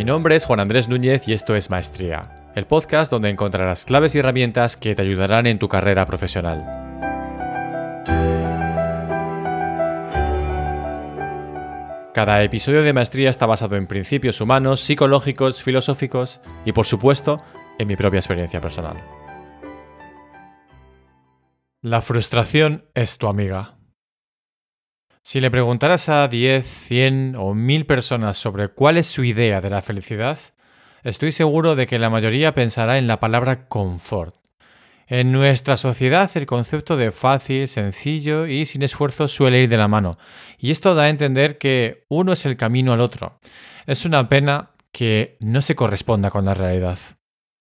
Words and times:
Mi 0.00 0.04
nombre 0.04 0.34
es 0.34 0.46
Juan 0.46 0.60
Andrés 0.60 0.88
Núñez 0.88 1.28
y 1.28 1.34
esto 1.34 1.54
es 1.54 1.68
Maestría, 1.68 2.30
el 2.54 2.64
podcast 2.64 3.12
donde 3.12 3.28
encontrarás 3.28 3.84
claves 3.84 4.14
y 4.14 4.18
herramientas 4.20 4.78
que 4.78 4.94
te 4.94 5.02
ayudarán 5.02 5.46
en 5.46 5.58
tu 5.58 5.68
carrera 5.68 6.06
profesional. 6.06 6.64
Cada 12.14 12.42
episodio 12.42 12.82
de 12.82 12.94
Maestría 12.94 13.28
está 13.28 13.44
basado 13.44 13.76
en 13.76 13.86
principios 13.86 14.40
humanos, 14.40 14.80
psicológicos, 14.80 15.62
filosóficos 15.62 16.40
y 16.64 16.72
por 16.72 16.86
supuesto 16.86 17.36
en 17.78 17.86
mi 17.86 17.96
propia 17.96 18.20
experiencia 18.20 18.62
personal. 18.62 18.96
La 21.82 22.00
frustración 22.00 22.86
es 22.94 23.18
tu 23.18 23.26
amiga. 23.26 23.79
Si 25.30 25.40
le 25.40 25.48
preguntaras 25.48 26.08
a 26.08 26.26
10, 26.26 26.66
100 26.66 27.36
o 27.38 27.54
1000 27.54 27.86
personas 27.86 28.36
sobre 28.36 28.66
cuál 28.66 28.96
es 28.96 29.06
su 29.06 29.22
idea 29.22 29.60
de 29.60 29.70
la 29.70 29.80
felicidad, 29.80 30.36
estoy 31.04 31.30
seguro 31.30 31.76
de 31.76 31.86
que 31.86 32.00
la 32.00 32.10
mayoría 32.10 32.52
pensará 32.52 32.98
en 32.98 33.06
la 33.06 33.20
palabra 33.20 33.68
confort. 33.68 34.34
En 35.06 35.30
nuestra 35.30 35.76
sociedad 35.76 36.28
el 36.34 36.46
concepto 36.46 36.96
de 36.96 37.12
fácil, 37.12 37.68
sencillo 37.68 38.48
y 38.48 38.66
sin 38.66 38.82
esfuerzo 38.82 39.28
suele 39.28 39.62
ir 39.62 39.68
de 39.68 39.76
la 39.76 39.86
mano, 39.86 40.18
y 40.58 40.72
esto 40.72 40.96
da 40.96 41.04
a 41.04 41.10
entender 41.10 41.58
que 41.58 42.06
uno 42.08 42.32
es 42.32 42.44
el 42.44 42.56
camino 42.56 42.92
al 42.92 43.00
otro. 43.00 43.38
Es 43.86 44.04
una 44.04 44.28
pena 44.28 44.70
que 44.90 45.36
no 45.38 45.62
se 45.62 45.76
corresponda 45.76 46.30
con 46.30 46.44
la 46.44 46.54
realidad. 46.54 46.98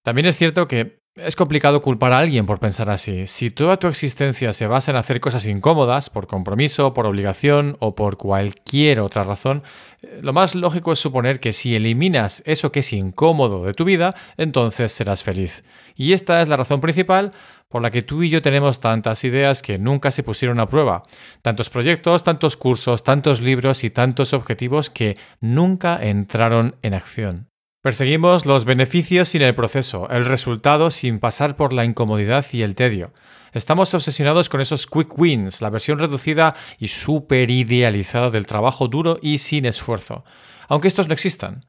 También 0.03 0.25
es 0.25 0.37
cierto 0.37 0.67
que 0.67 0.98
es 1.23 1.35
complicado 1.35 1.81
culpar 1.81 2.13
a 2.13 2.19
alguien 2.19 2.45
por 2.45 2.59
pensar 2.59 2.89
así. 2.89 3.27
Si 3.27 3.51
toda 3.51 3.77
tu 3.77 3.87
existencia 3.87 4.53
se 4.53 4.67
basa 4.67 4.91
en 4.91 4.97
hacer 4.97 5.19
cosas 5.19 5.45
incómodas, 5.45 6.09
por 6.09 6.27
compromiso, 6.27 6.93
por 6.93 7.05
obligación 7.05 7.77
o 7.79 7.95
por 7.95 8.17
cualquier 8.17 8.99
otra 8.99 9.23
razón, 9.23 9.63
eh, 10.01 10.19
lo 10.21 10.33
más 10.33 10.55
lógico 10.55 10.91
es 10.91 10.99
suponer 10.99 11.39
que 11.39 11.53
si 11.53 11.75
eliminas 11.75 12.41
eso 12.45 12.71
que 12.71 12.79
es 12.79 12.93
incómodo 12.93 13.65
de 13.65 13.73
tu 13.73 13.85
vida, 13.85 14.15
entonces 14.37 14.91
serás 14.91 15.23
feliz. 15.23 15.63
Y 15.95 16.13
esta 16.13 16.41
es 16.41 16.49
la 16.49 16.57
razón 16.57 16.81
principal 16.81 17.33
por 17.67 17.81
la 17.81 17.91
que 17.91 18.01
tú 18.01 18.23
y 18.23 18.29
yo 18.29 18.41
tenemos 18.41 18.79
tantas 18.79 19.23
ideas 19.23 19.61
que 19.61 19.77
nunca 19.77 20.11
se 20.11 20.23
pusieron 20.23 20.59
a 20.59 20.67
prueba. 20.67 21.03
Tantos 21.41 21.69
proyectos, 21.69 22.23
tantos 22.23 22.57
cursos, 22.57 23.03
tantos 23.03 23.41
libros 23.41 23.83
y 23.83 23.89
tantos 23.89 24.33
objetivos 24.33 24.89
que 24.89 25.17
nunca 25.39 25.99
entraron 26.01 26.75
en 26.81 26.93
acción. 26.93 27.48
Perseguimos 27.81 28.45
los 28.45 28.65
beneficios 28.65 29.29
sin 29.29 29.41
el 29.41 29.55
proceso, 29.55 30.09
el 30.09 30.25
resultado 30.25 30.91
sin 30.91 31.19
pasar 31.19 31.55
por 31.55 31.71
la 31.71 31.85
incomodidad 31.85 32.45
y 32.51 32.61
el 32.61 32.75
tedio. 32.75 33.13
Estamos 33.53 33.93
obsesionados 33.93 34.49
con 34.49 34.59
esos 34.59 34.85
quick 34.85 35.17
wins, 35.17 35.61
la 35.61 35.69
versión 35.69 35.97
reducida 35.97 36.55
y 36.77 36.89
súper 36.89 37.49
idealizada 37.49 38.31
del 38.31 38.47
trabajo 38.47 38.89
duro 38.89 39.17
y 39.21 39.37
sin 39.37 39.65
esfuerzo. 39.65 40.25
Aunque 40.67 40.89
estos 40.89 41.07
no 41.07 41.13
existan. 41.13 41.67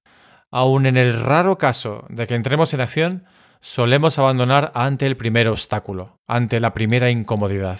Aun 0.50 0.86
en 0.86 0.96
el 0.96 1.16
raro 1.22 1.58
caso 1.58 2.06
de 2.08 2.26
que 2.26 2.34
entremos 2.34 2.74
en 2.74 2.80
acción, 2.80 3.24
solemos 3.60 4.18
abandonar 4.18 4.72
ante 4.74 5.06
el 5.06 5.16
primer 5.16 5.46
obstáculo, 5.46 6.18
ante 6.26 6.58
la 6.58 6.74
primera 6.74 7.10
incomodidad. 7.10 7.78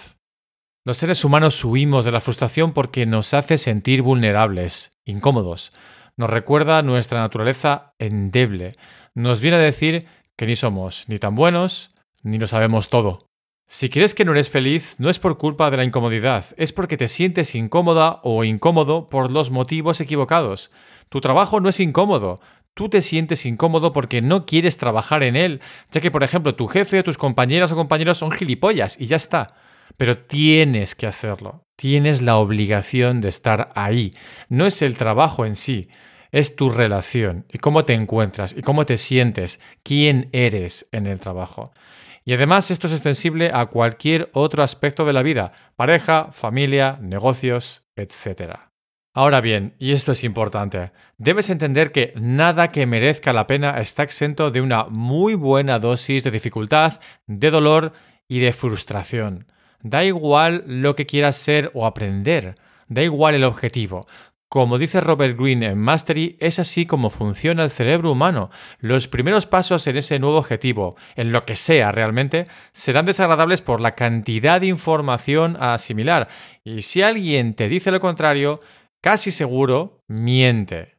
Los 0.84 0.98
seres 0.98 1.24
humanos 1.24 1.64
huimos 1.64 2.04
de 2.04 2.12
la 2.12 2.20
frustración 2.20 2.74
porque 2.74 3.06
nos 3.06 3.34
hace 3.34 3.58
sentir 3.58 4.02
vulnerables, 4.02 4.94
incómodos, 5.04 5.72
nos 6.20 6.28
recuerda 6.28 6.82
nuestra 6.82 7.18
naturaleza 7.20 7.94
endeble. 7.98 8.76
Nos 9.14 9.40
viene 9.40 9.56
a 9.56 9.60
decir 9.60 10.04
que 10.36 10.44
ni 10.44 10.54
somos 10.54 11.08
ni 11.08 11.18
tan 11.18 11.34
buenos 11.34 11.94
ni 12.22 12.36
lo 12.38 12.46
sabemos 12.46 12.90
todo. 12.90 13.30
Si 13.66 13.88
crees 13.88 14.14
que 14.14 14.26
no 14.26 14.32
eres 14.32 14.50
feliz, 14.50 14.96
no 14.98 15.08
es 15.08 15.18
por 15.18 15.38
culpa 15.38 15.70
de 15.70 15.78
la 15.78 15.84
incomodidad, 15.84 16.44
es 16.58 16.74
porque 16.74 16.98
te 16.98 17.08
sientes 17.08 17.54
incómoda 17.54 18.20
o 18.22 18.44
incómodo 18.44 19.08
por 19.08 19.30
los 19.30 19.50
motivos 19.50 19.98
equivocados. 20.02 20.70
Tu 21.08 21.22
trabajo 21.22 21.58
no 21.58 21.70
es 21.70 21.80
incómodo, 21.80 22.41
tú 22.75 22.91
te 22.91 23.00
sientes 23.00 23.47
incómodo 23.47 23.94
porque 23.94 24.20
no 24.20 24.44
quieres 24.44 24.76
trabajar 24.76 25.22
en 25.22 25.37
él, 25.37 25.62
ya 25.91 26.02
que 26.02 26.10
por 26.10 26.22
ejemplo 26.22 26.54
tu 26.54 26.66
jefe 26.66 26.98
o 26.98 27.04
tus 27.04 27.16
compañeras 27.16 27.72
o 27.72 27.76
compañeros 27.76 28.19
son 28.19 28.31
gilipollas 28.31 29.00
y 29.00 29.06
ya 29.06 29.16
está. 29.16 29.54
Pero 29.97 30.19
tienes 30.19 30.94
que 30.94 31.06
hacerlo, 31.06 31.62
tienes 31.76 32.20
la 32.20 32.37
obligación 32.37 33.22
de 33.22 33.31
estar 33.31 33.72
ahí. 33.75 34.14
No 34.50 34.66
es 34.66 34.82
el 34.82 34.98
trabajo 34.98 35.47
en 35.47 35.56
sí, 35.56 35.88
es 36.32 36.56
tu 36.56 36.70
relación 36.70 37.46
y 37.52 37.58
cómo 37.58 37.84
te 37.84 37.94
encuentras 37.94 38.54
y 38.56 38.62
cómo 38.62 38.86
te 38.86 38.96
sientes, 38.96 39.60
quién 39.82 40.28
eres 40.32 40.88
en 40.92 41.06
el 41.06 41.20
trabajo. 41.20 41.72
Y 42.24 42.32
además 42.32 42.70
esto 42.70 42.86
es 42.86 42.92
extensible 42.92 43.50
a 43.52 43.66
cualquier 43.66 44.30
otro 44.32 44.62
aspecto 44.62 45.04
de 45.04 45.12
la 45.12 45.22
vida, 45.22 45.52
pareja, 45.76 46.28
familia, 46.32 46.98
negocios, 47.00 47.84
etc. 47.96 48.58
Ahora 49.12 49.40
bien, 49.40 49.74
y 49.78 49.92
esto 49.92 50.12
es 50.12 50.22
importante, 50.22 50.92
debes 51.19 51.50
entender 51.50 51.90
que 51.90 52.12
nada 52.14 52.70
que 52.70 52.86
merezca 52.86 53.32
la 53.32 53.48
pena 53.48 53.80
está 53.80 54.04
exento 54.04 54.52
de 54.52 54.60
una 54.60 54.84
muy 54.84 55.34
buena 55.34 55.80
dosis 55.80 56.22
de 56.22 56.30
dificultad, 56.30 57.00
de 57.26 57.50
dolor 57.50 57.92
y 58.28 58.38
de 58.38 58.52
frustración. 58.52 59.46
Da 59.82 60.04
igual 60.04 60.62
lo 60.66 60.94
que 60.94 61.06
quieras 61.06 61.36
ser 61.36 61.72
o 61.74 61.86
aprender, 61.86 62.56
da 62.86 63.02
igual 63.02 63.34
el 63.34 63.44
objetivo. 63.44 64.06
Como 64.50 64.78
dice 64.78 65.00
Robert 65.00 65.38
Greene 65.38 65.66
en 65.66 65.78
Mastery, 65.78 66.37
es 66.41 66.59
así 66.59 66.84
como 66.84 67.11
funciona 67.11 67.62
el 67.62 67.71
cerebro 67.71 68.11
humano. 68.11 68.50
Los 68.81 69.06
primeros 69.06 69.47
pasos 69.47 69.87
en 69.87 69.97
ese 69.97 70.19
nuevo 70.19 70.38
objetivo, 70.38 70.97
en 71.15 71.31
lo 71.31 71.44
que 71.44 71.55
sea 71.55 71.93
realmente, 71.93 72.49
serán 72.72 73.06
desagradables 73.06 73.62
por 73.62 73.81
la 73.81 73.94
cantidad 73.94 74.61
de 74.61 74.66
información 74.66 75.56
a 75.61 75.75
asimilar. 75.75 76.27
Y 76.65 76.83
si 76.83 77.00
alguien 77.00 77.55
te 77.55 77.69
dice 77.69 77.93
lo 77.93 78.00
contrario, 78.00 78.59
casi 79.00 79.31
seguro 79.31 80.03
miente. 80.09 80.97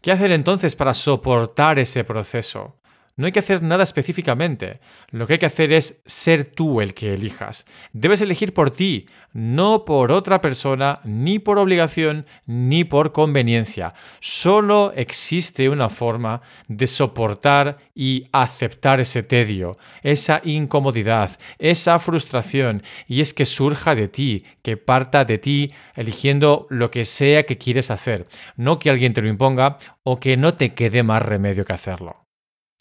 ¿Qué 0.00 0.10
hacer 0.10 0.32
entonces 0.32 0.74
para 0.74 0.94
soportar 0.94 1.78
ese 1.78 2.04
proceso? 2.04 2.80
No 3.16 3.26
hay 3.26 3.32
que 3.32 3.38
hacer 3.38 3.62
nada 3.62 3.84
específicamente. 3.84 4.80
Lo 5.10 5.26
que 5.26 5.34
hay 5.34 5.38
que 5.38 5.46
hacer 5.46 5.72
es 5.72 6.02
ser 6.04 6.44
tú 6.44 6.80
el 6.80 6.94
que 6.94 7.14
elijas. 7.14 7.64
Debes 7.92 8.20
elegir 8.20 8.52
por 8.52 8.72
ti, 8.72 9.06
no 9.32 9.84
por 9.84 10.10
otra 10.10 10.40
persona, 10.40 11.00
ni 11.04 11.38
por 11.38 11.58
obligación, 11.58 12.26
ni 12.46 12.82
por 12.82 13.12
conveniencia. 13.12 13.94
Solo 14.18 14.92
existe 14.96 15.68
una 15.68 15.90
forma 15.90 16.42
de 16.66 16.88
soportar 16.88 17.78
y 17.94 18.26
aceptar 18.32 19.00
ese 19.00 19.22
tedio, 19.22 19.78
esa 20.02 20.40
incomodidad, 20.42 21.38
esa 21.60 22.00
frustración, 22.00 22.82
y 23.06 23.20
es 23.20 23.32
que 23.32 23.44
surja 23.44 23.94
de 23.94 24.08
ti, 24.08 24.44
que 24.62 24.76
parta 24.76 25.24
de 25.24 25.38
ti 25.38 25.72
eligiendo 25.94 26.66
lo 26.68 26.90
que 26.90 27.04
sea 27.04 27.44
que 27.44 27.58
quieres 27.58 27.92
hacer, 27.92 28.26
no 28.56 28.80
que 28.80 28.90
alguien 28.90 29.14
te 29.14 29.22
lo 29.22 29.28
imponga 29.28 29.78
o 30.02 30.18
que 30.18 30.36
no 30.36 30.54
te 30.54 30.74
quede 30.74 31.04
más 31.04 31.22
remedio 31.22 31.64
que 31.64 31.72
hacerlo. 31.72 32.23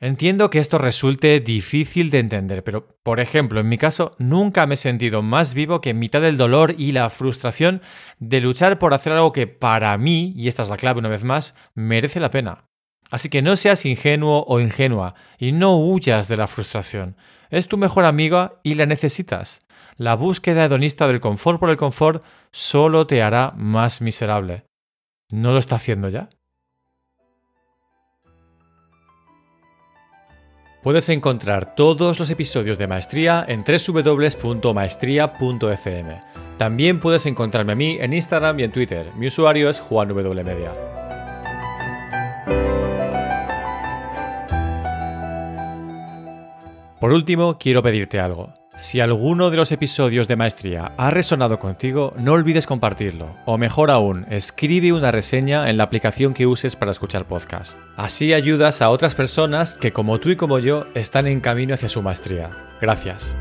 Entiendo 0.04 0.50
que 0.50 0.60
esto 0.60 0.80
resulte 0.80 1.40
difícil 1.40 2.10
de 2.10 2.20
entender, 2.20 2.62
pero 2.66 2.90
por 3.04 3.22
ejemplo, 3.22 3.62
en 3.62 3.70
mi 3.70 3.78
caso, 3.78 4.18
nunca 4.20 4.68
me 4.68 4.74
he 4.74 4.78
sentido 4.78 5.22
más 5.22 5.54
vivo 5.54 5.80
que 5.80 5.92
en 5.92 6.00
mitad 6.00 6.20
del 6.20 6.36
dolor 6.36 6.76
y 6.78 6.92
la 6.92 7.10
frustración 7.10 7.82
de 8.20 8.42
luchar 8.42 8.80
por 8.80 8.94
hacer 8.94 9.14
algo 9.14 9.32
que 9.32 9.48
para 9.48 9.98
mí, 9.98 10.34
y 10.36 10.50
esta 10.50 10.64
es 10.64 10.70
la 10.70 10.76
clave 10.76 11.00
una 11.00 11.08
vez 11.08 11.24
más, 11.24 11.56
merece 11.74 12.20
la 12.20 12.32
pena. 12.32 12.66
Así 13.12 13.30
que 13.30 13.42
no 13.42 13.56
seas 13.56 13.86
ingenuo 13.86 14.44
o 14.46 14.60
ingenua 14.60 15.16
y 15.38 15.54
no 15.54 15.78
huyas 15.78 16.28
de 16.28 16.36
la 16.36 16.48
frustración. 16.48 17.16
Es 17.50 17.70
tu 17.70 17.78
mejor 17.78 18.04
amiga 18.04 18.60
y 18.62 18.74
la 18.74 18.86
necesitas. 18.86 19.66
La 19.96 20.16
búsqueda 20.16 20.66
hedonista 20.66 21.08
del 21.08 21.22
confort 21.22 21.62
por 21.62 21.70
el 21.70 21.78
confort 21.78 22.26
solo 22.52 23.08
te 23.08 23.24
hará 23.24 23.54
más 23.56 24.02
miserable. 24.02 24.66
¿No 25.30 25.54
lo 25.54 25.60
está 25.60 25.78
haciendo 25.78 26.10
ya? 26.10 26.28
Puedes 30.84 31.08
encontrar 31.08 31.76
todos 31.76 32.20
los 32.20 32.30
episodios 32.30 32.78
de 32.78 32.88
Maestría 32.88 33.46
en 33.48 33.64
www.maestría.fm. 33.64 36.22
También 36.58 37.00
puedes 37.00 37.26
encontrarme 37.26 37.72
a 37.72 37.76
mí 37.76 37.98
en 38.02 38.12
Instagram 38.12 38.60
y 38.60 38.64
en 38.64 38.74
Twitter. 38.74 39.06
Mi 39.16 39.28
usuario 39.28 39.70
es 39.70 39.80
JuanWMedia. 39.80 40.74
Por 47.00 47.14
último, 47.14 47.58
quiero 47.58 47.82
pedirte 47.82 48.20
algo. 48.20 48.54
Si 48.76 49.00
alguno 49.00 49.52
de 49.52 49.58
los 49.58 49.72
episodios 49.72 50.28
de 50.28 50.36
Maestría 50.36 50.94
ha 50.98 51.12
resonado 51.12 51.60
contigo, 51.60 52.14
no 52.18 52.34
olvides 52.34 52.66
compartirlo. 52.66 53.36
O 53.46 53.60
mejor 53.60 53.92
aún, 53.92 54.26
escribe 54.32 54.94
una 54.94 55.12
reseña 55.12 55.70
en 55.70 55.78
la 55.78 55.84
aplicación 55.84 56.34
que 56.34 56.48
uses 56.48 56.76
para 56.76 56.92
escuchar 56.92 57.26
podcast. 57.26 57.78
Así 57.98 58.34
ayudas 58.34 58.82
a 58.82 58.90
otras 58.90 59.14
personas 59.14 59.76
que 59.76 59.94
como 59.94 60.20
tú 60.20 60.30
y 60.30 60.36
como 60.36 60.58
yo 60.58 60.86
están 60.96 61.28
en 61.28 61.40
camino 61.40 61.76
hacia 61.76 61.90
su 61.90 62.02
maestría. 62.02 62.50
Gracias. 62.82 63.38